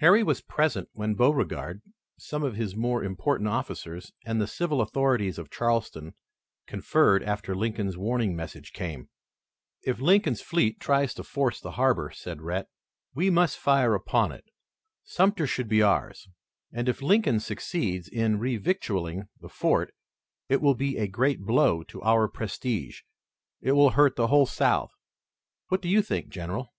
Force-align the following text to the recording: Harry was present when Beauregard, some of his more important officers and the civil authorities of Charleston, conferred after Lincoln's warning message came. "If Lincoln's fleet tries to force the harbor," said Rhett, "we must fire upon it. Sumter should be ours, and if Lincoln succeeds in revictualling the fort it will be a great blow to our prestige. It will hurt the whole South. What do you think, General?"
Harry 0.00 0.22
was 0.22 0.42
present 0.42 0.90
when 0.92 1.14
Beauregard, 1.14 1.80
some 2.18 2.42
of 2.42 2.56
his 2.56 2.76
more 2.76 3.02
important 3.02 3.48
officers 3.48 4.12
and 4.26 4.38
the 4.38 4.46
civil 4.46 4.82
authorities 4.82 5.38
of 5.38 5.48
Charleston, 5.50 6.12
conferred 6.66 7.22
after 7.22 7.54
Lincoln's 7.56 7.96
warning 7.96 8.36
message 8.36 8.74
came. 8.74 9.08
"If 9.80 9.98
Lincoln's 9.98 10.42
fleet 10.42 10.78
tries 10.78 11.14
to 11.14 11.22
force 11.24 11.58
the 11.58 11.70
harbor," 11.80 12.10
said 12.10 12.42
Rhett, 12.42 12.68
"we 13.14 13.30
must 13.30 13.56
fire 13.56 13.94
upon 13.94 14.30
it. 14.30 14.44
Sumter 15.04 15.46
should 15.46 15.68
be 15.70 15.80
ours, 15.80 16.28
and 16.70 16.86
if 16.86 17.00
Lincoln 17.00 17.40
succeeds 17.40 18.08
in 18.08 18.38
revictualling 18.38 19.28
the 19.40 19.48
fort 19.48 19.94
it 20.50 20.60
will 20.60 20.74
be 20.74 20.98
a 20.98 21.08
great 21.08 21.40
blow 21.46 21.82
to 21.84 22.02
our 22.02 22.28
prestige. 22.28 23.00
It 23.62 23.72
will 23.72 23.92
hurt 23.92 24.16
the 24.16 24.26
whole 24.26 24.44
South. 24.44 24.92
What 25.68 25.80
do 25.80 25.88
you 25.88 26.02
think, 26.02 26.28
General?" 26.28 26.74